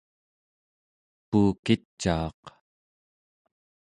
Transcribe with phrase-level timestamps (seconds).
[1.29, 2.39] puukicaaq